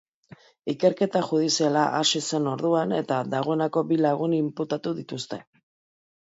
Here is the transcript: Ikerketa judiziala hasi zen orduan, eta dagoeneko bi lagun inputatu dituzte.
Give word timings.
Ikerketa 0.71 1.19
judiziala 1.27 1.83
hasi 1.97 2.21
zen 2.27 2.49
orduan, 2.53 2.95
eta 3.01 3.19
dagoeneko 3.35 3.85
bi 3.93 4.01
lagun 4.07 4.35
inputatu 4.41 4.97
dituzte. 5.03 5.41